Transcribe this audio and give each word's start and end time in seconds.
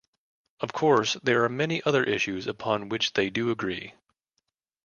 Of 0.61 0.73
course, 0.73 1.13
there 1.21 1.43
are 1.43 1.47
many 1.49 1.83
other 1.83 2.03
issues 2.03 2.47
upon 2.47 2.89
which 2.89 3.13
they 3.13 3.29
do 3.29 3.51
agree. 3.51 3.93